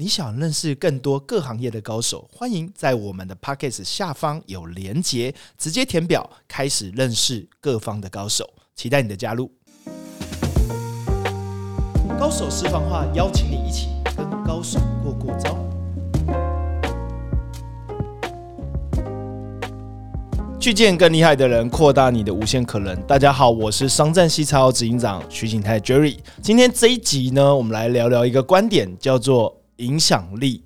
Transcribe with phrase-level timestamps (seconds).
[0.00, 9.52] 你想认识更多各行业的高手，欢迎在我们的 p o c k e t 下方有连结，直接填表开始认识各方的高手，期待你的加入。
[12.18, 15.54] 高手私房话，邀请你一起跟高手过过招。
[20.58, 22.98] 去见更厉害的人，扩大你的无限可能。
[23.02, 26.16] 大家好，我是商战西超执行长徐景泰 Jerry。
[26.40, 30.62] 今天这一集呢，我们来聊聊一个观点，叫做影响力。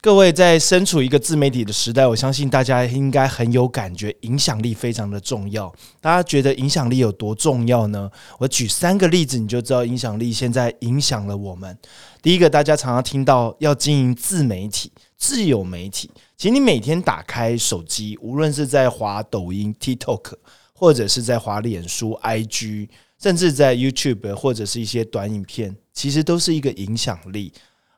[0.00, 5.72] 各位在身处一个自媒体的时代，我相信大家应该很有感觉，影响力非常的重要。
[6.00, 8.10] 大家觉得影响力有多重要呢？
[8.40, 11.78] 我举三个例子，你就知道影响力现在影响了我们。
[12.20, 16.10] 第一个，大家常常听到要经营自媒体、自有媒体。
[16.36, 20.32] 其实你每天打开手机，无论是在滑抖音、TikTok，
[20.74, 22.88] 或者是在滑脸书、IG，
[23.22, 27.52] 甚至在 YouTube 或者是一些短影片，其实都是一个影响力。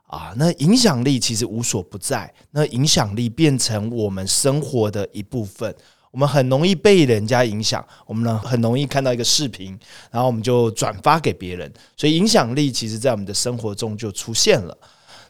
[0.07, 5.75] 啊，那影响力其实无所不在，那影响力变成我们生活的一部分，
[6.13, 9.77] 我们很容易被人家影响，我们呢很容易看到一个视频，
[10.11, 14.79] 然后我们就转发给别人，所以影响力其实在我们的生活中就出现了。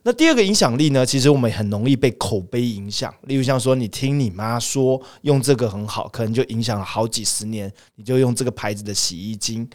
[0.07, 1.05] 那第二个影响力呢？
[1.05, 9.67] 其实我们很容易被口碑影响，例如像说，你听你妈说用这个很好，可能就影响了好几十年，你就用这个牌子的洗衣精，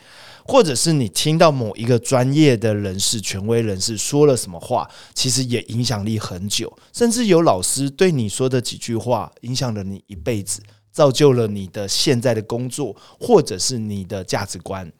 [0.45, 14.93] 或者是你听到某一个专业的人士、权威人士说了什么话，其实也影响力很久，甚至有老师对你说的几句话，影响了你一辈子，造就了你的现在的工作，或者是你的价值观，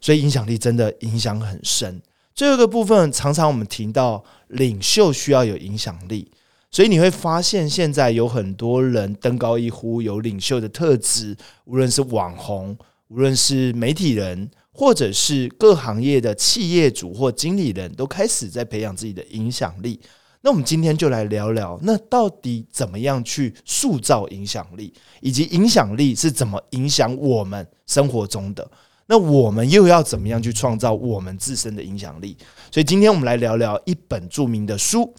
[0.00, 2.02] 所以影响力真的影响很深。
[2.34, 6.28] 最后一个部分，常常我们听到领袖需要有影响力，
[6.68, 12.76] 所以你会发现现在有很多人登高一呼，有领袖的特质，无论是网红，
[13.06, 20.00] 无论是媒体人，或者是各行业的企业主或经理人，都开始在培养自己的影响力。
[20.40, 28.68] 那我们今天就来聊聊，那到底怎么样去塑造影响力，以及影响力是怎么影响我们生活中的。
[29.06, 32.36] 那我们又要怎么样去创造我们自身的影响力？
[32.70, 35.14] 所以今天我们来聊聊一本著名的书，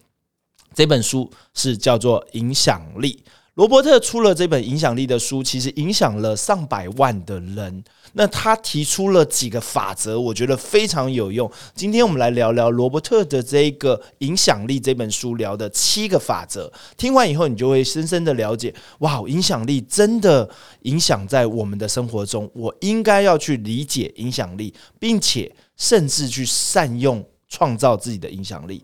[0.74, 3.22] 这本书是叫做《影响力》。
[3.56, 7.82] 罗伯特出了这本影响力的书，其实影响了上百万的人。
[8.12, 11.50] 那他提出了几个法则，我觉得非常有用。
[11.74, 16.70] 今天我们来聊聊罗伯特的这个影响力这本书聊的七个法则。
[16.98, 20.46] 听完以后，你就会深深的了解，哇，影响力真的
[20.82, 22.50] 影响在我们的生活中。
[22.52, 28.82] 我应该要去理解影响力，并且甚至去善用创造自己的影响力。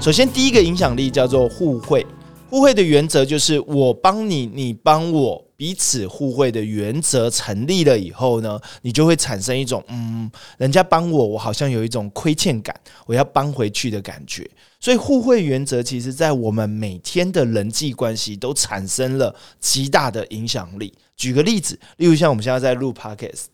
[0.00, 2.06] 首先，第一个影响力叫做互惠。
[2.48, 12.74] 互惠的原则就是我帮你，你帮我，彼此互惠的原则成立了以后呢，你就会产生一种嗯，人家帮我，我好像有一种亏欠感，
[13.06, 14.48] 我要帮回去的感觉。
[14.80, 20.94] 所以，互惠原则其实在我们每天的人际关系都产生了极大的影响力。
[21.16, 23.46] 举个例子，例如像我们现在在录 podcast，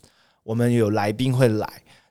[0.42, 1.66] 我们有来宾会来。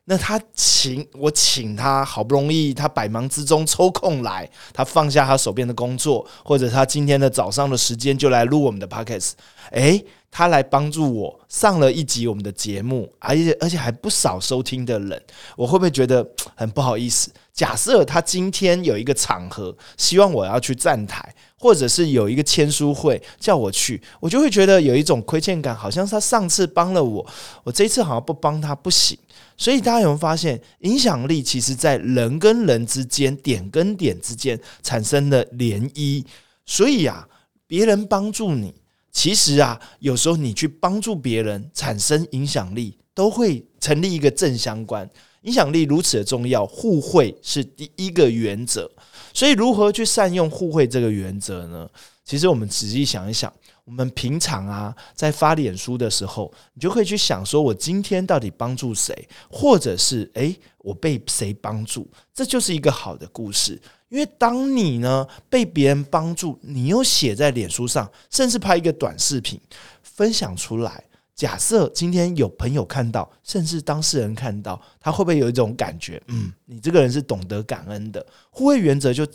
[0.06, 9.32] 那他请我请他，好不容易他百忙之中抽空来，他放下他手边的工作，或者他今天的早上的时间就来录我们的 podcast。
[9.70, 15.22] 诶，他来帮助我上了一集我们的节目，而且而且还不少收听的人，
[15.56, 17.32] 我会不会觉得很不好意思？
[17.54, 27.26] 假设他今天有一个场合，希望我要去站台，或者是有一个签书会叫我去，我就会觉得有一种亏欠感，好像他上次帮了我，
[27.62, 29.16] 我这次好像不帮他不行。
[29.56, 36.24] 所以大家有没有发现，影响力其实在人跟人之间、点跟点之间产生的涟漪。
[36.66, 37.28] 所以啊，
[37.66, 38.74] 别人帮助你，
[39.12, 45.08] 其实啊，有时候你去帮助别人，产生影响力，都会成立一个正相关。
[45.42, 48.90] 影响力如此的重要，互惠是第一个原则。
[49.34, 51.88] 所以，如何去善用互惠这个原则呢？
[52.24, 53.52] 其实我们仔细想一想。
[53.84, 62.10] 我们平常啊，在发脸书的时候，你就可以去想说，我今天到底帮助谁，或者是诶，我被谁帮助？
[62.32, 63.80] 这就是一个好的故事。
[64.08, 69.60] 因为当你呢被别人帮助，你又写在脸书上，甚至拍一个短视频
[70.02, 71.04] 分享出来。
[71.34, 76.22] 假设今天有朋友看到，甚至当事人看到，他会不会有一种感觉？
[76.28, 78.24] 嗯，你这个人是懂得感恩的。
[78.50, 79.26] 互惠原则就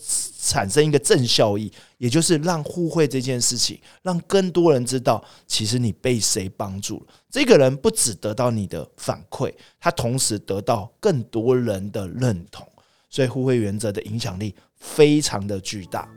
[0.42, 7.08] 产生一个正效益，也就是让互惠这件事情，让更多人知道，其实你被谁帮助了。
[7.30, 12.66] 这个人不只得到你的反馈，他同时得到更多人的认同。
[13.10, 16.08] 所以，互惠原则的影响力非常的巨大。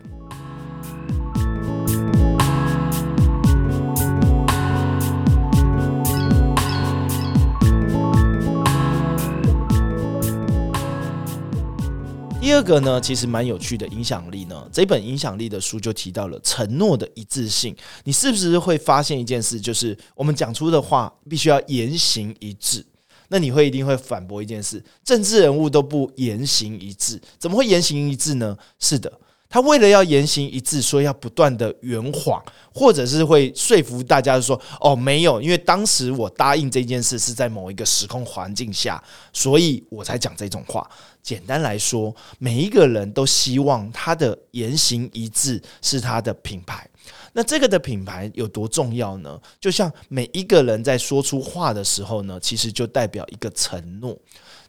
[12.52, 14.68] 第二个呢，其实蛮有趣的影响力呢。
[14.70, 17.74] 这本影响力的书就提到了承诺的一致性。
[18.04, 22.84] 你是不是会发现一件事，就是我们讲出的话必须要言行一致？
[23.28, 28.54] 那你会一定会反驳一件事：政治人物都不言行一致，怎么会言行一致呢？
[28.78, 29.10] 是的。
[29.52, 40.90] 他为了要言行一致，说要不断的圆谎，或者是会说服大家说：“哦，没有，因为当时我答应这件事是在某一个时空环境下，所以我才讲这种话。”
[41.22, 46.88] 简单来说，每一个人都希望他的言行一致是他的品牌。
[47.34, 49.38] 那这个的品牌有多重要呢？
[49.60, 54.18] 就像每一个人在说出话的时候呢，其实就代表一个承诺。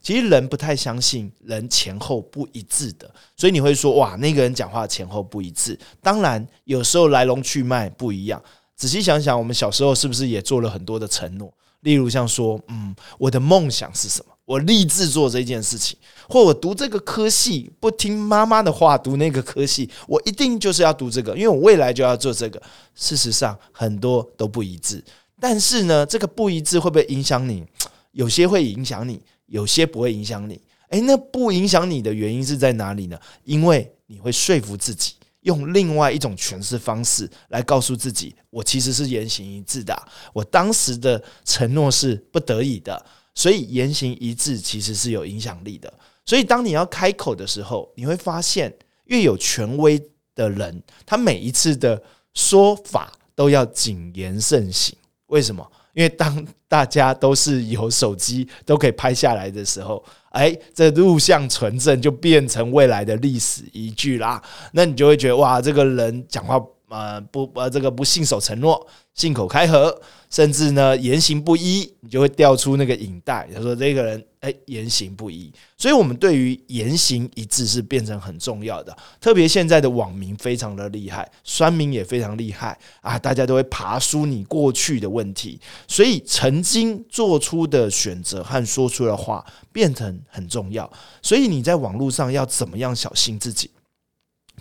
[0.03, 5.79] 其实人不太相信人前后不一致的，所以你会说哇，那个人讲话前后不一致。
[6.01, 8.43] 当然，有时候来龙去脉不一样。
[8.75, 11.51] 仔细想想，我们小时候是不是也做了很多的承诺？
[11.79, 14.33] 例如像说，嗯，我的梦想是什么？
[14.43, 15.97] 我立志做这件事情，
[16.27, 22.61] 或我读这个科系，不听妈妈的话，读那个科系，我一定就是要读这个，因为我未来就要做这个。
[22.93, 25.01] 事实上，很多都不一致。
[25.39, 27.63] 但是呢，这个不一致会不会影响你？
[28.11, 29.21] 有些会影响你。
[29.53, 30.59] 有些不会影响你，
[30.89, 33.19] 诶，那不影响你的原因是在哪里呢？
[33.43, 39.95] 因为你会说服自己，用另外一种诠释方式来告诉自己，我其实是言行一致的，
[40.33, 43.05] 我当时的承诺是不得已的，
[43.35, 45.93] 所以言行一致其实是有影响力的。
[46.25, 50.01] 所以当你要开口的时候，你会发现，越有权威
[50.33, 52.01] 的人，他每一次的
[52.33, 54.97] 说法都要谨言慎行。
[55.27, 55.71] 为什么？
[55.93, 64.41] 因为当大家都是有手机都可以拍下来的时候，哎，这录像存证就变成未来的历史依据啦。
[64.73, 66.59] 那你就会觉得哇，这个人讲话。
[66.93, 69.99] 呃，不，呃，这个不信守承诺，信口开河，
[70.29, 73.49] 甚至呢言行不一，你就会掉出那个影带。
[73.51, 78.95] 他说这个人，哎，言行不一，所以我们对于言行一致是变成很重要的。
[79.19, 90.87] 特别现在的网民非常的厉害，酸民也非常厉害啊，大家都会爬书你过去的问题，所以曾经做出的选择和说出的话变成很重要。
[91.23, 93.71] 所以你在网络上要怎么样小心自己，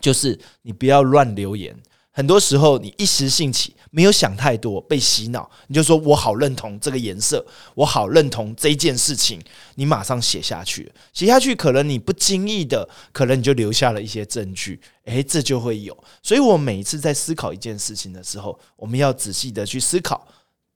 [0.01, 1.77] 就是你不要乱留言。
[2.15, 7.45] 很多时候，你一时兴起，没有想太多，被洗脑，你就说我好认同这个颜色，
[7.75, 9.41] 我好认同这件事情，
[9.77, 15.97] 你马上写下去，写下去，可能你不经意的，可能你就留下了一些证据，诶，这就会有。
[16.23, 20.29] 所以我每一次在思考一件事情的时候，我们要仔细的去思考，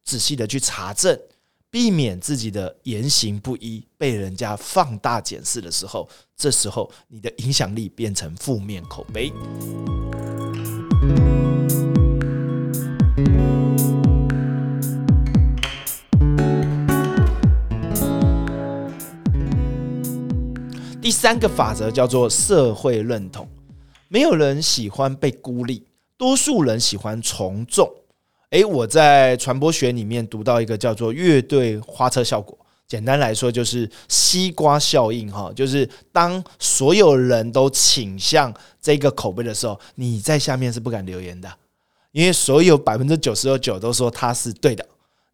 [0.05, 1.19] 仔细的去查证，
[1.71, 9.31] 避免自己的言行不一被人家放大检视的时候，这时候你的影响力变成负面口碑。
[21.07, 23.49] 第三个法则叫做社会认同。
[24.09, 25.85] 没有人喜欢被孤立，
[26.19, 27.89] 多数人喜欢从众。
[28.51, 32.59] 诶，我在传播学里面读到一个叫做乐队花车效果。
[32.89, 38.53] 简单来说，就是西瓜效应哈，就是当所有人都倾向
[38.83, 41.49] 这个口碑的时候，你在下面是不敢留言的，
[42.11, 44.85] 因为所有百分之九十九都说他是对的，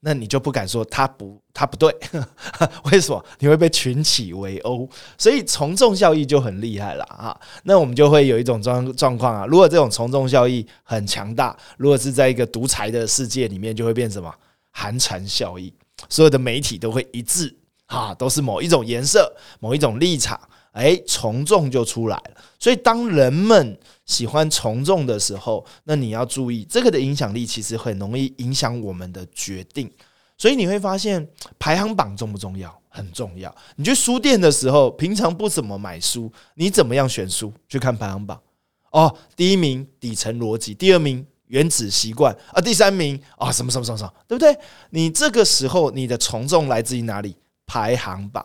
[0.05, 1.95] 那你就不敢说他不他不对，
[2.91, 3.25] 为什么？
[3.39, 7.41] 你会被群起围殴，所以从众效应就很厉害了啊。
[7.63, 14.35] 那我们就会有一种状状况啊，如果这种从众效应很强大，如果是在一个独裁的世界里面，就会变什么
[14.73, 15.73] 寒蝉效应。
[16.09, 17.55] 所有的媒体都会一致，
[17.87, 20.41] 啊，都是某一种颜色、某一种立场，
[20.73, 22.43] 哎，从众就出来了。
[22.59, 29.91] 所以，当人们喜欢从众的时候，那你要注意，这个的影响力其实很容易影响我们的决定。
[30.37, 31.27] 所以你会发现，
[31.59, 32.77] 排行榜重不重要？
[32.89, 33.55] 很重要。
[33.77, 37.53] 你去书店的时候，平常不怎么买书，你怎么样选书？
[37.69, 38.41] 去看排行榜。
[38.91, 41.27] 哦，第一名底层逻辑，第二名。
[41.49, 44.57] 原子习惯啊，第三名啊，什么什么什么什么，对不对？
[44.89, 47.37] 你这个时候你的从众来自于哪里？
[47.67, 48.43] 排行榜。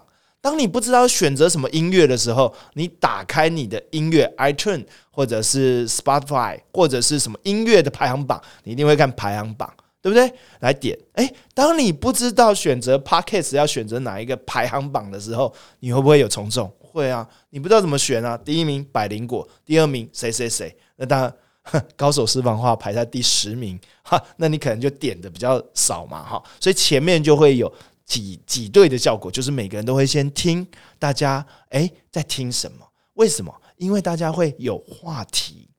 [0.48, 9.70] 当你不知道选择什么音乐的时候，你打开你的音乐 iTunes 或者是 Spotify 或者是什么音乐的排行榜，你一定会看排行榜，
[10.02, 10.34] 对不对？
[10.62, 10.98] 来点。
[11.16, 16.74] 诶，当你不知道选择 Podcast 要选择哪一个排行榜的时候，你会不会有从众？
[16.80, 18.38] 会啊，你不知道怎么选啊。
[18.38, 21.34] 第一名百灵果，第二名谁谁谁，那当然。
[21.98, 27.70] 高手私房话排在第十名，哈，那你可能就点的比较少嘛，哈，所以前面就会有
[28.08, 30.66] 挤挤兑的效果，就是每个人都会先听
[30.98, 32.88] 大家，哎，在听什么？
[33.14, 33.54] 为什么？
[33.76, 35.70] 因为大家会有话题，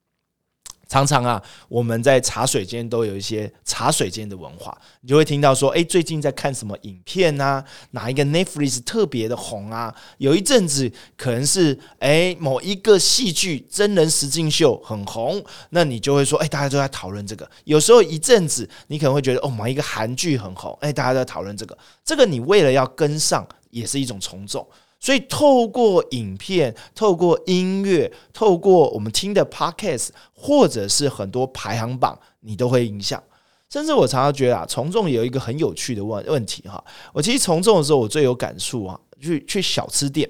[0.88, 7.62] 常常啊，我们在茶水间都有一些茶水间的文化，你就会听到说，哎，最近在看什么影片啊？
[7.90, 9.95] 哪一个 Netflix 特别的红啊？
[10.16, 17.49] 有一阵子可能是哎某一个戏剧真人实境秀很红，那你就会说，哎，大家都在讨论这个。
[17.64, 21.76] 有时候一阵子你可能会觉得，哦，某一个韩剧很红，哎，大家都在讨论这个。
[22.02, 24.66] 这个你为了要跟上，也是一种从众。
[25.00, 33.22] 所以，透过影片、透过音乐、透过我们听的 podcast，或者是很多排行榜，你都会影响。
[33.70, 36.82] 甚至我常常觉得啊，从众有一个很有趣的问问题哈。
[37.12, 40.28] 我其实从众的时候，我最有感触啊，去去小吃店，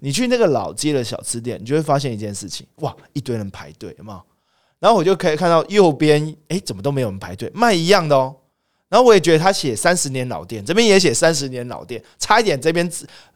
[0.00, 4.20] 你去那个老街的小吃店，你就会发现一件事情，哇，一堆人排队，有没有？
[4.80, 8.36] 然后我就可以看到右边，哎，怎么都没有人排队，卖一样的哦。
[8.90, 12.90] 然后我也觉得他写三十年老店，这边也写三十年老店，差一点这边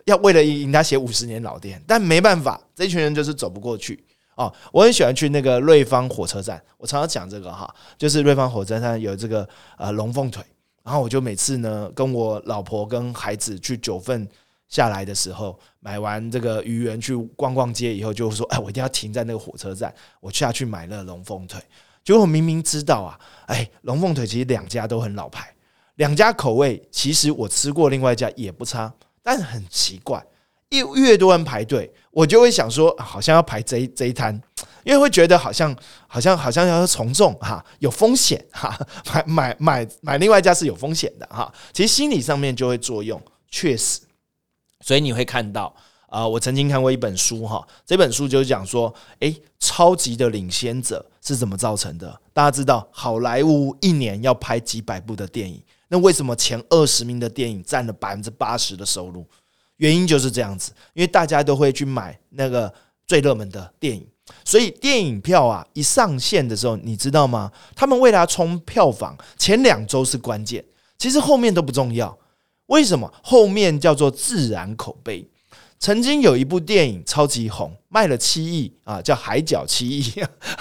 [0.04, 4.52] 要为了赢他写五十年老店，但没办法，这群人就是走不过去哦。
[4.72, 10.42] 我很喜欢去那个瑞芳火车站，我常常讲这个哈，就是瑞芳火车站有这个呃龙凤腿，
[10.82, 14.28] 然后我就每次呢跟我老婆跟孩子去九份
[14.68, 21.60] 下来的时候，买完这个鱼圆去逛逛街以后，就说哎，我一定要停在那个火车站，我下去买那龙凤腿。
[22.04, 25.54] 结果明明知道啊，哎，龙凤腿其实两家都很老牌，
[25.96, 28.92] 两家口味其实我吃过，另外一家也不差，
[29.22, 30.22] 但很奇怪，
[30.68, 34.38] 越越多人排队，我就会想说，好像要排这一这一摊，
[34.84, 35.74] 因为会觉得好像
[36.06, 38.78] 好像好像要从众哈，有风险哈，
[39.24, 43.18] 买买买买另外一家是有风险的哈，其实心理上面就会作用，
[43.50, 44.00] 确实，
[44.80, 45.74] 所以你会看到。
[46.14, 52.20] 啊，我曾经看过一本书哈，这本书就是讲说，诶，超级的领先者是怎么造成的？
[52.32, 59.26] 大家知道，好莱坞一年要拍几百部的电影，那为什么前二十名的电影占了百分之八十的收入？
[59.78, 62.72] 原因就是这样子，因为大家都会去买那个
[63.08, 64.06] 最热门的电影，
[64.44, 67.50] 所以电影票啊一上线的时候，你知道吗？
[67.74, 70.64] 他们为了冲票房，前两周是关键，
[70.96, 72.16] 其实后面都不重要。
[72.66, 73.12] 为什么？
[73.20, 75.28] 后面叫做自然口碑。
[75.84, 80.02] 曾经有一部电影超级红，卖了七亿啊，叫《海角七亿》，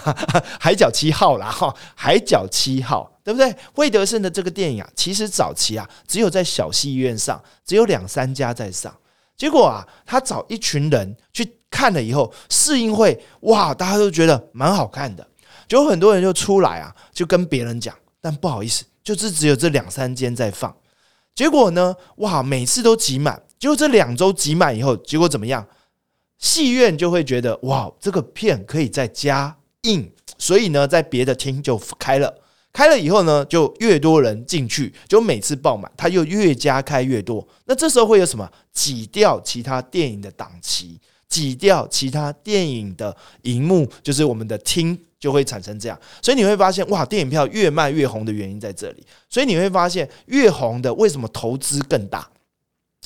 [0.59, 3.55] 海角七号啦哈，海角七号，对不对？
[3.75, 8.93] 魏德胜的这个电影啊，其实早期啊，只有在小戏院上，只有两三家在上。
[9.37, 15.25] 结果啊，他找一群人去看了以后，试映会哇，大家都觉得蛮好看的，
[15.69, 20.75] 就很多人就出来啊，就跟别人讲，但不好意思，就是只有这两三间在放。
[21.35, 23.41] 结果呢，哇，每次都挤满。
[23.59, 25.65] 结果这两周挤满以后，结果怎么样？
[26.37, 32.41] 戏院就会觉得哇，这个片可以再加映，所以呢，在别的厅就开了。
[32.73, 37.47] 开了以后呢，就越多人进去，就每次爆满，它又越加开越多。
[37.65, 38.49] 那这时候会有什么？
[38.73, 40.99] 挤掉其他电影的档期，
[41.29, 45.97] 挤掉其他电影的荧幕，就是我们的厅就会产生这样。
[46.21, 49.07] 所以你会发现，哇，电影票越卖越红的原因在这里。
[49.29, 52.27] 所以你会发现，越红的为什么投资更大？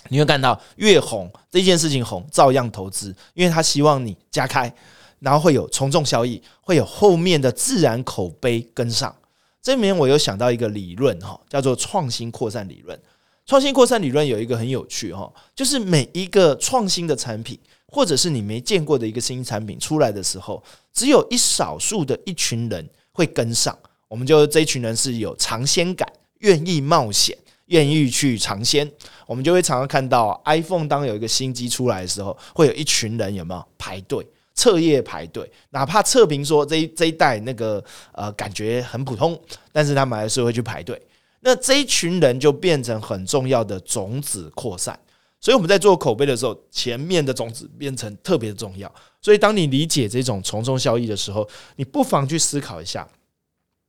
[0.10, 4.74] 你会看到越红这件事情红，照样投资，因为他希望你加开，
[5.20, 9.16] 然后会有从众效益，会有后面的自然口碑跟上。
[9.62, 13.00] 这里面我有想到一个理论哈，叫做创新扩散理论。
[13.46, 20.64] 创新扩散理论有一个很有趣哈，就是每一个创新的产品，或者是你没见过的一个新产品出来的时候，
[20.94, 23.78] 只有一少数的一群人会跟上。
[24.08, 26.08] 我们就这一群人是有尝鲜感，
[26.40, 27.38] 愿意冒险。
[27.68, 28.90] 愿意去尝鲜，
[29.26, 34.26] 我们就会常常看到 iPhone 当有一个新机出来的时候，会有一群人有没有排队
[34.56, 39.38] 彻夜排队，哪怕测评说这一这一代那个呃感觉很普通，
[39.74, 40.98] 但是他们还是会去排队。
[41.42, 44.98] 那这一群人就变成很重要的种子扩散，
[45.40, 48.94] 所以我们在做口碑的时候，前面的种子变成特别重要。
[49.22, 53.08] 所以当你理解这种从众效益的时候，你不妨去思考一下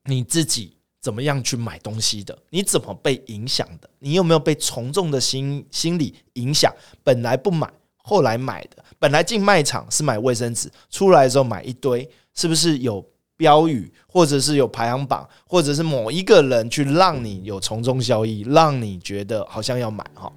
[0.04, 0.74] 你自己。
[1.00, 2.36] 怎么样去买东西的？
[2.50, 3.88] 你怎么被影响的？
[4.00, 6.74] 你有没有被从众的心心理影响？
[7.04, 8.84] 本来不买，后来买的。
[8.98, 13.02] 本来进卖场是买卫生纸，出来的时候买一堆，是不是有
[13.36, 20.30] 标语，或者是有排行榜，或者是某一个人去让你有从众效益，让你觉得好像要买哈？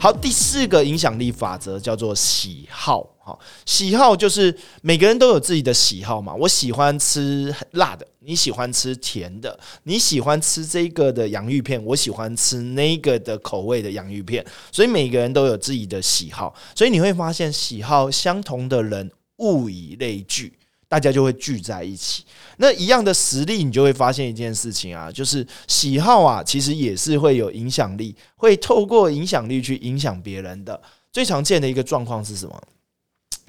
[0.00, 3.17] 好，第四个影响力法则叫做喜好。
[3.66, 6.32] 喜好就是每个人都有自己的喜好嘛。
[6.34, 14.44] 我喜欢吃辣的，你喜欢吃甜的，你喜欢吃这个的洋芋片，我喜欢吃那个的口味的洋芋片。
[14.70, 20.52] 所以每个人都有自己的喜好，所以你会发现喜好相同的人物以类聚。
[20.90, 22.24] 大家就会聚在一起。
[22.56, 30.80] 那一样的实力，你就会发现一件事情啊，就是喜好啊，其实也是会有影响力，会透过影响力去影响别人的。
[31.12, 32.58] 最常见的一个状况是什么？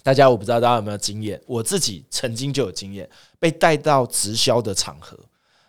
[0.03, 5.17] 大家我不知道大家有没有经验，我自己曾经就有经验，被带到直销的场合。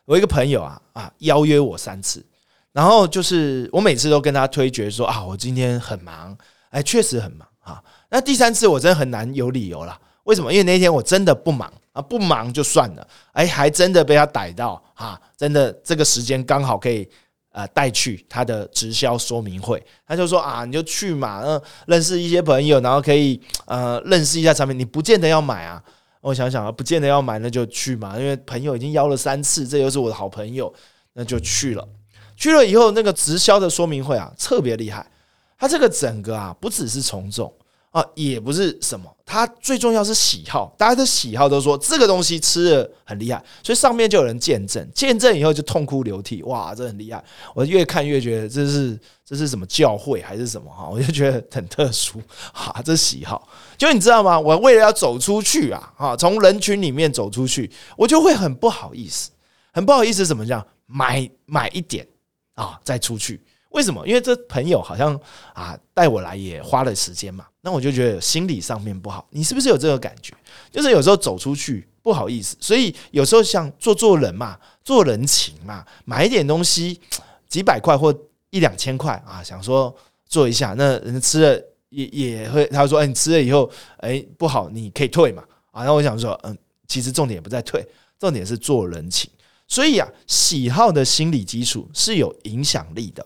[0.05, 2.25] 我一个朋友啊啊邀约我三次，
[2.73, 6.37] 然后就是我每次都跟他推决说啊，我今天很忙，
[6.71, 7.83] 哎，确实很忙啊。
[8.09, 10.53] 那第三次我真的很难有理由了，为什么？
[10.53, 17.09] 因为那天我真的不忙啊，不忙就算了，哎，还真的被他逮到啊，真的这个时间刚好可以。
[17.53, 25.83] 呃，带去他的直销说明会，他就说啊，你就去嘛，嗯，认识一些朋友，然后可以呃认识一下产品，你不见得要买啊。
[26.21, 30.73] 我想想啊，不见得要买，那就去嘛，因为朋友已经邀了三次，这又是我的好朋友，
[31.15, 31.89] 那就去了。
[32.37, 35.11] 去了以后，那个直销的说明会啊，特别厉害，
[35.59, 37.53] 他这个整个啊，不只是从众。
[37.91, 47.23] 啊，也不是什么，它最重要是喜好，大家的喜好都说这个东西吃的很厉害，所以上面就有人见证，见证以后就痛哭流涕，哇，这很厉害！
[47.55, 54.39] 我越看越觉得这是这是什么教会还是什么哈，我就觉得很特殊哈，这喜好，就你知道吗？
[54.39, 59.31] 我为了要走出去啊，哈，从人群里面走出去，我就会很不好意思，
[59.73, 60.65] 很不好意思，怎么讲？
[60.87, 62.07] 买买一点
[62.55, 63.41] 啊，再出去。
[63.71, 64.05] 为什么？
[64.07, 65.19] 因为这朋友好像
[65.55, 69.27] 啊带我来也花了时间嘛，那我就觉得心理上面不好。
[69.31, 70.35] 你是不是有这个感觉？
[70.71, 77.01] 就是有时候走出去不好意思，所以有时候像做做人嘛，做人情嘛，买一点东西
[77.49, 78.17] 几百块或
[78.51, 79.95] 一两千块啊，想说
[80.27, 85.85] 做一下，那人家吃了也也会他说哎，你吃了以后哎不好，你可以退嘛啊。
[85.85, 86.57] 那我想说嗯，
[86.89, 87.87] 其实重点不在退，
[88.19, 89.31] 重点是做人情。
[89.69, 93.25] 所以啊，喜好的心理基础是有影响力的。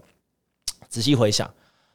[0.89, 1.49] 仔细回想，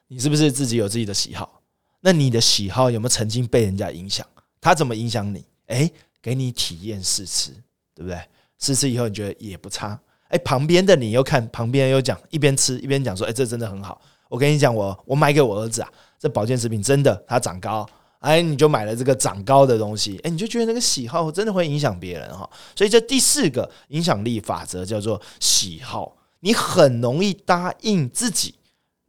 [0.08, 1.59] 你是不是自己有自己的喜好？
[2.02, 4.26] 那你的喜好有没有曾经被人家影响？
[4.62, 5.44] 他怎么影响你？
[5.68, 5.92] 诶，
[6.22, 7.52] 给你体验试吃，
[7.94, 8.20] 对不对？
[8.58, 10.00] 试吃以后你觉得也不差。
[10.30, 14.02] 诶，旁边的你又看，旁边又讲，一边吃一边讲说，诶，这真的很好。
[14.28, 15.90] 我跟你讲，我我买给我儿子啊，
[16.20, 17.88] 这保健食品真的他长高。
[18.20, 22.48] 哎，你就买了这个长高的东西，哎，你就觉得那个喜好真的会影响别人哈。
[22.76, 28.56] 所以这第四个影响力法则叫做喜好，你很容易答应自己。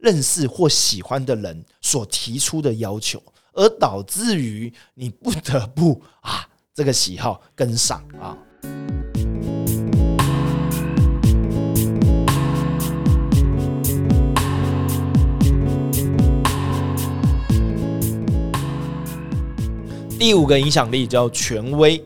[0.01, 3.21] 认识或喜欢的人所提出的要求，
[3.53, 8.35] 而导致于你不得不啊，这个喜好跟上啊。
[20.17, 22.03] 第五个影响力叫权威，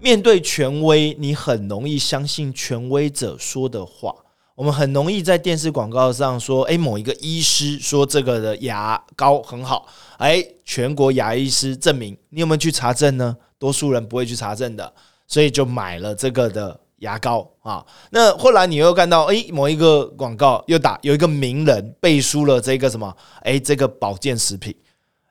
[0.00, 4.14] 面对权威，你很容易相信权威者说的话。
[4.56, 13.36] 我们很容易在电视广告上说，哎，某一个医师说这个的牙膏很好，哎，全国牙医师证明，你有没有去查证呢？
[13.58, 14.92] 多数人不会去查证的，
[15.26, 17.84] 所以就买了这个的牙膏啊。
[18.10, 24.72] 那后来你又看到，哎，某一个广告又打有一个名人背书了这个什么，哎，这个保健食品，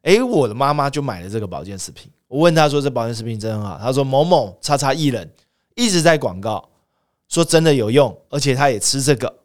[0.01, 2.11] 哎，我的妈妈就买了这个保健食品。
[2.27, 5.31] 我问他说，这保健食品真好，他说某某叉叉艺人
[5.75, 6.67] 一直在广告。
[7.29, 9.39] 说真的有用，而且他也吃这个，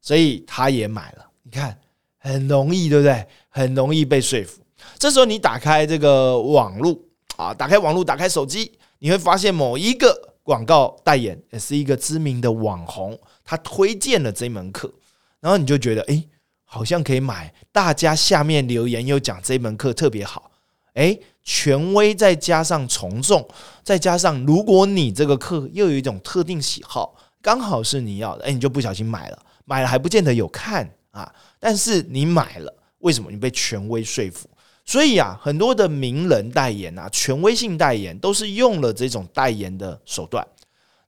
[0.00, 1.26] 所以他也买了。
[1.42, 1.76] 你看，
[2.18, 3.26] 很容易，对不对？
[3.48, 4.60] 很容易被说服。
[4.98, 6.98] 这时候你打开这个网络
[7.36, 14.92] 啊，打开网络，打开手机，你会发现某一个广告代言也是一个知名的网红，他推荐了这门课，
[15.40, 16.24] 然后你就觉得，哎，
[16.64, 17.52] 好像可以买。
[17.70, 20.50] 大家下面留言又讲这门课特别好，
[20.94, 23.46] 哎，权威再加上从众，
[23.82, 27.14] 再加上如果你这个课又有一种特定喜好。
[27.42, 33.30] 刚好是你要的，哎，你就不小心买了，买了还不见得有看啊，但是你买了，为什么？
[33.30, 34.48] 你被权威说服，
[34.84, 40.46] 所以啊，很多的名人代言啊，权威性代言都是用了这种代言的手段。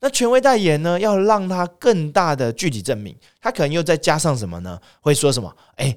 [0.01, 4.79] 那权威代言呢，要让他更大的具体证明，他可能又再加上什么呢？
[5.01, 5.57] 会说什么？
[5.77, 5.97] 哎，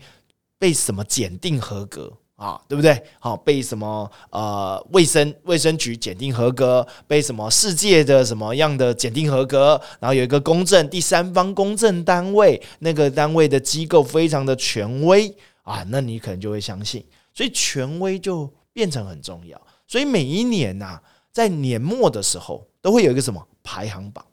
[0.58, 2.14] 被什么检定合格？
[2.38, 3.04] 啊，对不对？
[3.20, 19.60] 好，被什么呃卫生卫生局检定合格，被什么世界的什么样的检定合格，然后有一个公证第三方公证单位，那个单位的机构非常的权威啊，那你可能就会相信，所以权威就变成很重要。
[19.88, 21.00] 所以每一年呐，
[21.34, 24.24] 在年末的时候，都会有一个什么排行榜，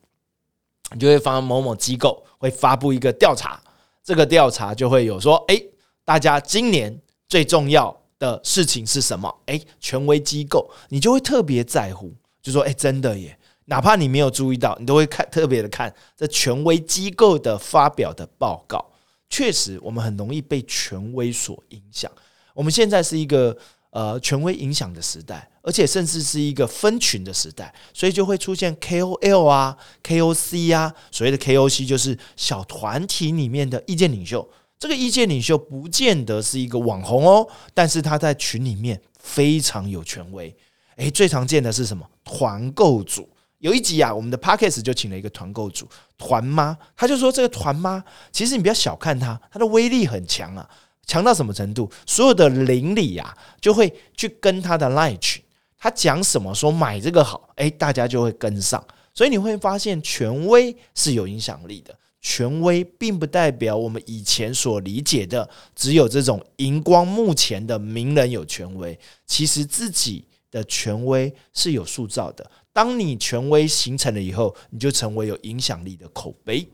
[0.92, 3.58] 你就会发某某机构会发布一个调查，
[4.02, 5.58] 这个调查就会有说，哎，
[6.04, 7.00] 大家今年。
[7.28, 9.34] 最重要的事情是什么？
[9.46, 18.84] 诶，权威机构你就会特别在乎，就说诶，真的耶，哪怕你没有注意到，你都会看特别的看这权威机构的发表的报告。
[19.28, 22.10] 确实，我们很容易被权威所影响。
[22.54, 23.56] 我们现在是一个
[23.90, 34.48] 呃权威影响的时代，而且甚至是一个分群的时代，所以就会出现 KOL 啊、KOC 啊，所谓的 KOC 就是小团体里面的意见领袖。
[34.84, 40.54] 这个意见领袖不见得是一个网红哦，但是他在群里面非常有权威。
[40.96, 42.06] 诶，最常见的是什么？
[42.22, 43.26] 团购组。
[43.60, 50.68] 有一集啊，我们的 Pockets 就请了一个团购组团妈，他就说这个团妈其实你不要小看她，她的威力很强啊，
[51.06, 51.90] 强到什么程度？
[52.04, 55.42] 所有的邻里啊就会去跟他的 Line 群，
[55.78, 58.86] 他讲什么说买这个好，诶，大家就会跟上。
[59.14, 61.98] 所以你会发现权威是有影响力的。
[62.24, 72.50] 权威并不代表我们以前所理解的只有这种荧光幕前的名人有权威，其实自己的权威是有塑造的。
[72.72, 76.66] 当你权威形成了以后，你就成为有影响力的口碑。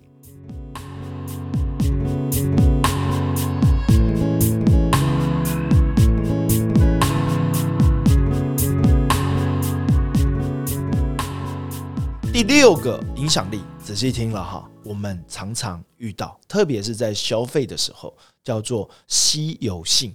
[12.32, 14.69] 第六个影响力，仔细听了哈。
[14.90, 20.12] 我们常常遇到，特别是在消费的时候，叫做稀有性。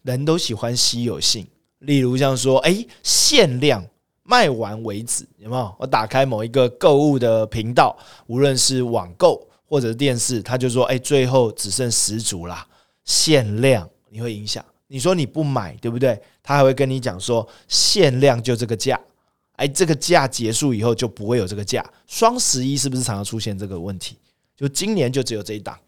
[0.00, 1.46] 人都喜欢稀有性，
[1.80, 3.84] 例如像说，哎，限量
[4.22, 5.76] 卖完为止，有没有？
[5.78, 7.94] 我打开某一个购物的频道，
[8.26, 12.66] 无论是网购或者电视，他就说，哎，最后只剩十组啦，
[13.04, 14.64] 限量，你会影响？
[14.86, 16.18] 你说你不买，对不对？
[16.42, 18.98] 他还会跟你讲说，限量就这个价。
[19.60, 21.84] 哎，这个价结束以后就不会有这个价。
[22.06, 24.16] 双十一是不是常常出现这个问题？
[24.56, 25.78] 就今年就只有这一档，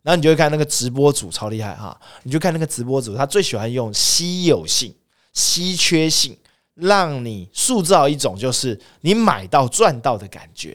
[0.00, 4.94] 然后你就会看那个直播主超厉害哈，你就看那个直播主，他最喜欢用稀有性、
[5.34, 6.34] 稀缺性，
[6.74, 10.74] 让你塑造一种就是你买到赚到的感觉。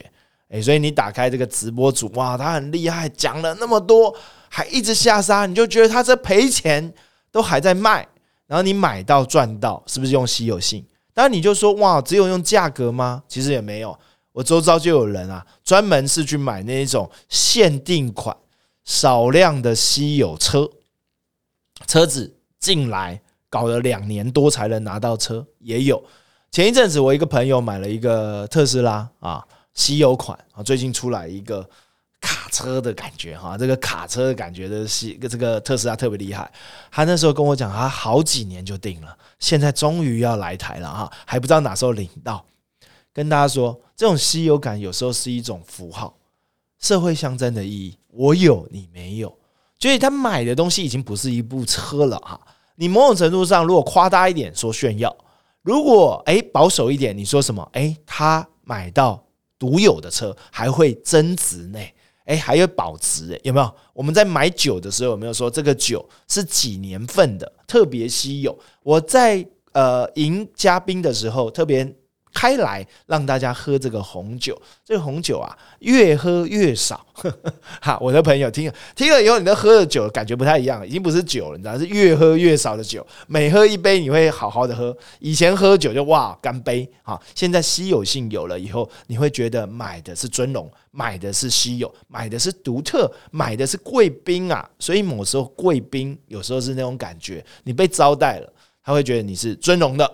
[0.50, 4.16] 哎，所以你打开这个直播主，哇，他很厉害，讲了那么多，
[4.48, 6.94] 还一直下杀，你就觉得他这赔钱
[7.32, 8.08] 都还在卖，
[8.46, 10.86] 然后你买到赚到，是不是用稀有性？
[11.18, 13.24] 那你就说哇，只有用价格吗？
[13.28, 13.98] 其实也没有，
[14.32, 18.38] 我周遭就有人啊，专门是去买那一种限定款、
[18.86, 20.70] 少量的稀有车，
[21.88, 26.04] 车子进来搞了两年多才能拿到车，也有。
[26.52, 31.68] 前一阵子我一个朋友买了一个特斯拉啊，稀有款啊，最近出来一个。
[32.20, 36.52] 卡车的感觉哈，这个卡车的感觉的是这个特斯拉特别厉害。
[36.92, 42.44] 他那时候跟我讲，他好几年就定了，现在终于要来台了哈，还不知道哪时候领到。
[43.14, 46.16] 跟大家说，这种稀有感有时候是一种符号，
[46.80, 47.98] 社会象征的意义。
[48.10, 49.36] 我有你没有，
[49.80, 52.40] 所以他买的东西已经不是一部车了哈。
[52.76, 55.16] 你某种程度上，如果夸大一点说炫耀，
[55.62, 57.68] 如果诶保守一点，你说什么？
[57.74, 59.24] 诶，他买到
[59.58, 61.80] 独有的车还会增值呢？
[62.28, 63.76] 哎，还有保值哎，有没有？
[63.94, 68.58] 我们在买酒的时候有没有说这个酒是几年份的，特别稀有？
[68.84, 71.92] 我在呃迎嘉宾的时候特别。
[72.38, 77.04] 开来让大家喝这个红酒，这个红酒啊，越喝越少。
[77.82, 83.04] 哈，我的朋友听了听了以后，你的喝的酒感觉不太一样，已经不是酒了，你知道是越喝越少的酒。
[83.26, 84.96] 每喝一杯，你会好好的喝。
[85.18, 94.70] 以前喝酒就哇干杯啊，现在稀有性有了以后，你会觉得买的是尊荣，买的是稀有，买的是独特，买的是贵宾啊。
[94.78, 100.08] 所以某时候贵宾有时候是那种感觉，你被招待了，他会觉得你是尊荣的。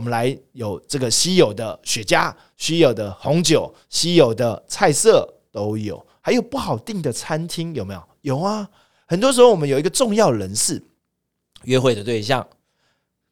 [0.00, 8.02] 我们来有这个稀有的雪茄、稀有的红酒、稀有的菜色都有，还有不好订的餐厅有没有？
[8.22, 8.66] 有啊，
[9.04, 10.82] 很多时候我们有一个重要人士
[11.64, 12.48] 约会的对象、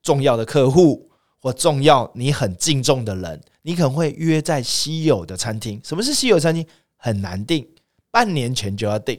[0.02, 5.80] 重要的客户或重要你很敬重的人，你可能会约在稀有的餐厅。
[5.82, 6.66] 什么是稀有餐厅？
[6.98, 7.66] 很难订，
[8.10, 9.18] 半年前就要订，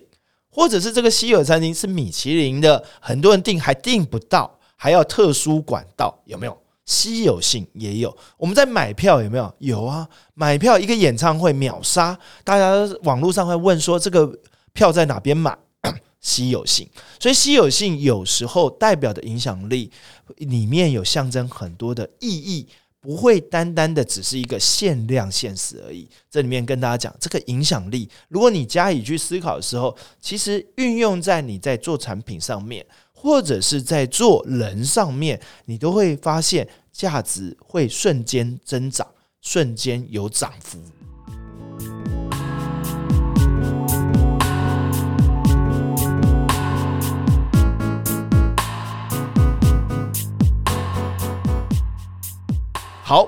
[0.51, 6.55] 或者是这个稀有餐厅是米其林的，很多人订还订不到，还要特殊管道，有没有？
[6.89, 9.53] 稀有性也有，我们在买票有没有？
[9.59, 12.73] 有啊，买票一个演唱会秒杀，大家
[13.03, 14.35] 网络上会问说这个
[14.73, 15.55] 票在哪边买？
[16.19, 19.91] 稀有性，所以稀有性有时候代表的影响力
[20.37, 22.67] 里面有象征很多的意义，
[22.99, 26.09] 不会单单的只是一个限量限时而已。
[26.31, 32.83] 这里面跟大家讲，这个影响力，如果你加以去思考的时候，其实运用在你在做产品上面。
[33.21, 36.65] 或者是在做人上面，你都会发现
[36.99, 39.07] 价值会瞬间增长，
[39.39, 40.77] 瞬间有涨幅。
[53.01, 53.25] 好，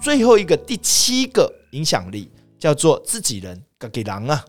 [0.00, 4.42] 最后一个第七个影响力叫做自己人，给狼啊，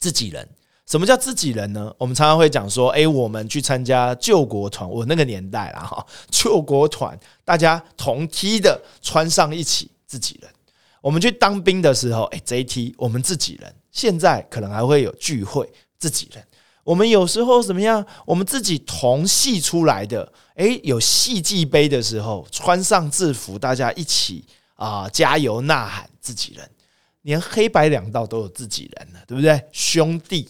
[0.00, 0.48] 自己人。
[0.86, 1.94] 什么叫自己人呢？
[1.96, 10.50] 我们常常会讲说，诶，我们去参加救国团，我那个年代啦哈，救国团大家同梯的穿上一起自己人。
[11.00, 13.74] 我们去当兵的时候，诶，这一梯我们自己人。
[13.90, 16.44] 现在可能还会有聚会自己人。
[16.84, 18.04] 我们有时候怎么样？
[18.26, 26.68] 我们自己同系出来的，诶，有戏剧杯的时候，穿上制服，大家一起啊加油呐喊，自己人。
[27.22, 29.62] 连黑白两道都有自己人了，对不对？
[29.70, 30.48] 兄弟。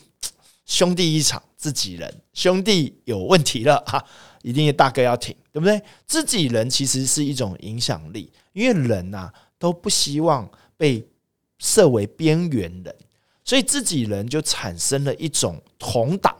[0.64, 4.04] 兄弟一场，自己人兄弟有问题了哈，
[4.42, 5.82] 一定大哥要挺，对不对？
[6.06, 11.06] 自己人其实是一种影响力，因为人呐都不希望被
[11.58, 12.94] 设为边缘人，
[13.44, 16.36] 所以自己人就产生了一种同党、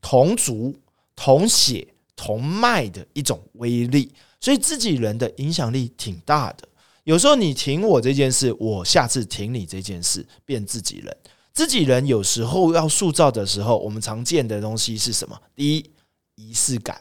[0.00, 0.74] 同族、
[1.14, 6.68] 同血、同脉的一种威力，所以自己人的影响力挺大的。
[7.04, 11.16] 有时候你挺我这件事，我下次挺你这件事，变自己人。
[11.54, 15.40] 自己人有时候要塑造的时候，我们常见的东西是什么？
[15.54, 15.90] 第一，
[16.34, 16.96] 仪式感；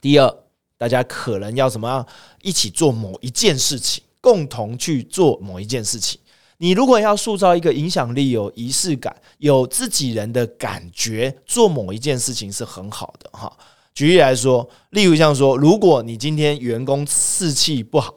[0.00, 0.34] 第二，
[0.78, 2.06] 大家可能要怎么样
[2.40, 6.18] 一起做某一件事情，共同去做某一件事情。
[6.56, 13.54] 你如果要塑造一个影响力、有仪式感、有自己人的感觉，做某一件事情是很好的哈。
[13.92, 18.14] 举例来说，例如像说，如果你今天员工士气不好。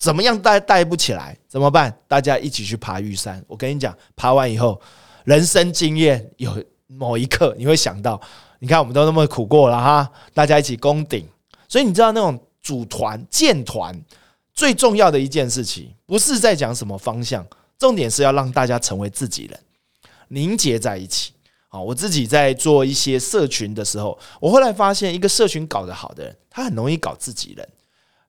[0.00, 1.36] 怎么样带带不起来？
[1.46, 1.94] 怎么办？
[2.08, 3.44] 大家一起去爬玉山。
[3.46, 4.80] 我跟你讲，爬完以后，
[5.24, 8.18] 人生经验有某一刻你会想到，
[8.60, 11.28] 你看我们都那么苦过了哈，大家一起攻顶。
[11.68, 13.94] 所以你知道那种组团建团
[14.54, 17.46] 最重要的一件事情，不是在讲什么方向，
[17.78, 19.60] 重点是要让大家成为自己人，
[20.28, 21.34] 凝结在一起。
[21.68, 27.68] 好，我自己在做一些社群的时候，我后来发现，一个社群搞得好的人，他很容易搞自己人。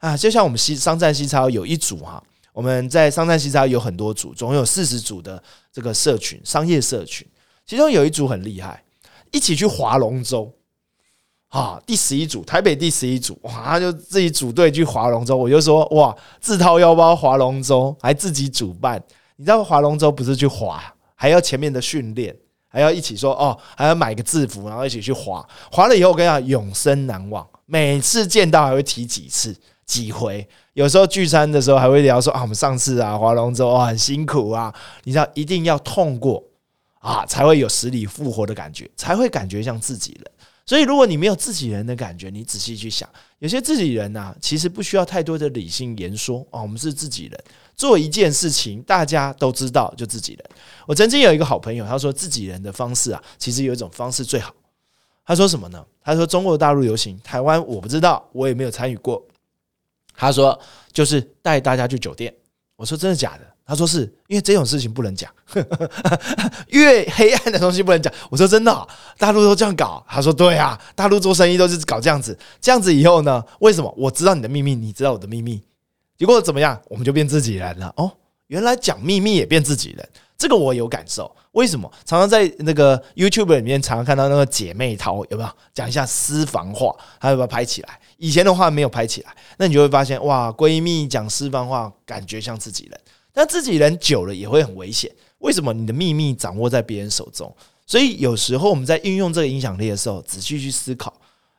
[0.02, 2.22] 啊，就像我们西商战西超有一组哈，
[2.54, 7.26] 我们在商战西超有很多组，总有四十组的这个社群商业社群，
[7.68, 8.84] 其中有一组很厉害，
[9.32, 10.52] 一起去划龙舟，
[11.50, 19.00] 啊，第十一组台北第十一组，哇，就自己组队去划龙舟，我就说哇，自掏腰包划龙舟，还自己主办，
[19.36, 20.84] 你知道划龙舟不是去划，
[21.14, 22.36] 还要前面的训练，
[22.68, 29.56] 还要一起说哦，还要买个制服，然后一起去划，划了以后我跟你讲，永生难忘，每次见到还会提几次。
[29.86, 36.44] 几回，有时候聚餐的时候还会聊说啊，我们上次啊划龙舟啊很辛苦啊，你知道一定要痛过
[37.00, 40.32] 啊，才会有死里复活的感觉，才会感觉像自己人。
[40.65, 47.38] 所以如果你没有自己人的感觉，你仔细去想，有些自己人呐，其实不需要太多的理性言说啊，我们是自己人，
[47.76, 50.46] 做一件事情大家都知道就自己人。
[50.86, 54.54] 我曾经有一个好朋友，他说自己人的方式啊，其实有一种方式最好。
[55.26, 55.84] 他说什么呢？
[56.04, 59.22] 他说中国大陆游行，台湾我不知道，我也没有参与过。
[60.22, 60.58] 他说
[60.94, 62.32] ：“就是带大家去酒店。”
[62.78, 65.32] 我说：“真的假的？”他说：“是因为这种事情不能讲，
[66.70, 72.38] 越黑暗的东西不能讲。”我说：“真的，大陆都这样搞。”他说：“对啊，大陆做生意都是搞这样子。
[72.62, 73.44] 这样子以后呢？
[73.62, 73.92] 为什么？
[73.98, 75.60] 我知道你的秘密，你知道我的秘密，
[76.16, 76.80] 结果怎么样？
[76.88, 77.92] 我们就变自己人了。
[77.98, 78.12] 哦，
[78.46, 80.08] 原来讲秘密也变自己人。”
[80.38, 88.00] 这个我有感受，为什么常常在那个 YouTube 里面常常看到那个姐妹淘有没有讲一下私房话，还有没有拍起来？
[88.22, 93.02] 以前的话没有拍起来，那你就会发现哇，闺蜜讲私房话，感觉像自己人，
[93.34, 95.12] 但自己人久了也会很危险。
[95.40, 95.74] 为什么？
[95.74, 97.52] 你的秘密掌握在别人手中，
[97.88, 101.12] 所以有时候我们在运用这个影响力的时候，仔细去思考，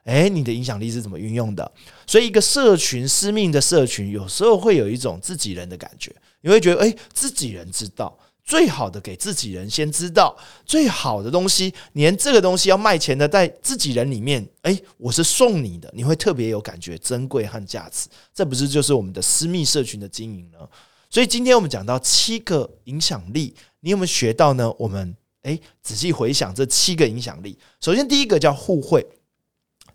[0.04, 1.68] 诶，你的影响力是怎么运用的？
[2.06, 8.16] 所以一个社群私密的社群，有时候会有一种自己人的感觉，你会觉得诶，自己人知道。
[8.44, 18.08] 最好的给自己人先知道最好的东西，连这个东西要卖钱的，在自己人里面，哎，我是送你的，你会特别有感觉，珍贵和价值。
[18.34, 20.58] 这不是就是我们的私密社群的经营呢？
[21.08, 24.72] 所以今天我们讲到七个影响力，你有没有学到呢？
[24.78, 27.58] 我们哎，仔细回想这七个影响力。
[27.80, 29.06] 首先，第一个叫互惠，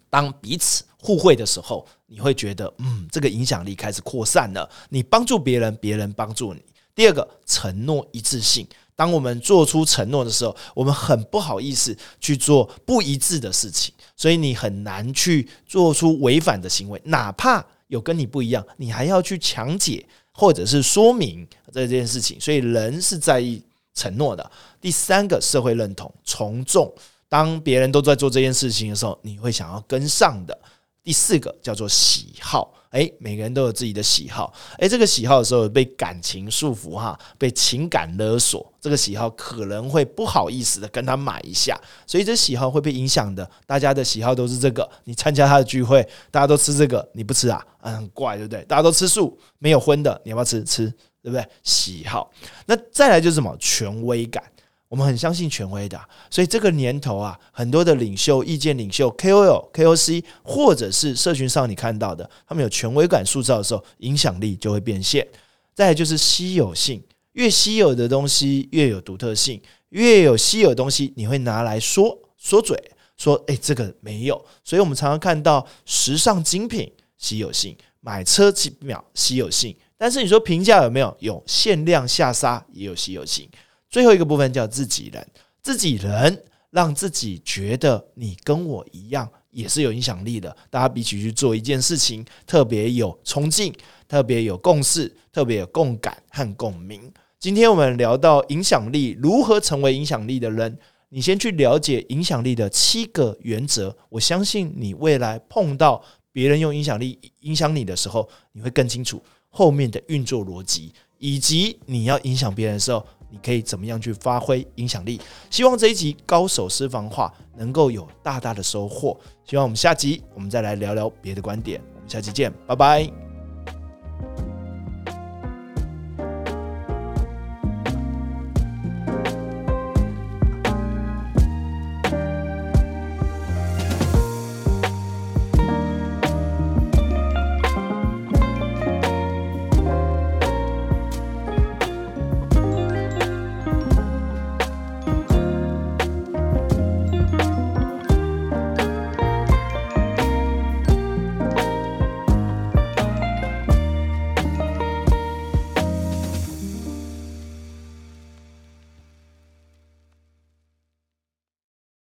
[0.09, 4.69] 当彼此互惠的时候，你会觉得，嗯，这个影响力开始扩散了。
[4.89, 6.61] 你帮助别人，别人帮助你。
[6.97, 22.41] 第二个承诺一致性，当我们做出承诺的时候，我们很不好意思去做不一致的事情，所以你很难去做出违反的行为，哪怕有跟你不一样，你还要去强解或者是说明这件事情。
[22.41, 23.61] 所以人是在意
[23.93, 24.51] 承诺的。
[24.81, 26.91] 第三个社会认同从众，
[27.29, 30.59] 当别人都在做这件事情的时候，你会想要跟上的。
[31.03, 32.73] 第四个叫做喜好。
[32.91, 34.53] 哎，每个人都有自己的喜好。
[34.77, 43.49] 哎，这个喜好的时候被感情束缚哈，被情感勒索，这个喜好可能会不好意思的跟他买一下，所以这喜好会被影响的。
[43.65, 47.65] 大家的喜好都是这个，你参加他的聚会，大家都吃这个，你不吃啊？
[47.79, 48.63] 很怪，对不对？
[48.65, 50.63] 大家都吃素，没有荤的，你要不要吃？
[50.63, 50.87] 吃，
[51.21, 51.45] 对不对？
[51.63, 52.31] 喜好。
[52.65, 53.55] 那再来就是什么？
[53.59, 54.43] 权威感。
[54.89, 65.27] 我们很相信权威的，所以这个年头啊，很多的领袖、意见领袖、KOL、KOC，或者是社群上你看到的，他们有权威感塑造的时候，影响力就会变现。
[65.75, 72.81] 再来就是稀有性，越稀有的东西越有独特性，越有稀有东西，你会拿来说说嘴，
[73.17, 74.43] 说哎这个没有。
[74.63, 81.15] 所以我们常常看到时尚精品稀有性，买车几秒稀有性，但是你说平价有没有？
[81.19, 83.49] 有限量下杀也有稀有性。
[83.89, 85.27] 最后一个部分叫自己人，
[85.61, 90.55] 自己人让自己觉得你跟我一样也是有影响力的。
[90.69, 93.73] 大家比起去做一件事情，特别有冲劲，
[94.07, 97.11] 特别有共识，特别有共感和共鸣。
[97.39, 100.77] 今天我们聊到影响力，如何成为影响力的人？
[101.09, 103.95] 你先去了解影响力的七个原则。
[104.09, 113.05] 我相信你未来碰到别人用影响力影响你的时候，你会更清楚后面的运作逻辑，以及你要影响别人的时候。
[113.29, 115.19] 你可以怎么样去发挥影响力？
[115.49, 119.19] 希望这一集高手私房话能够有大大的收获。
[119.43, 121.81] 希望我们下集我们再来聊聊别的观点。
[121.95, 123.26] 我们下期见，拜拜。